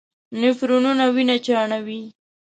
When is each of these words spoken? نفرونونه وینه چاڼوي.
نفرونونه 0.41 1.05
وینه 1.15 1.35
چاڼوي. 1.45 2.01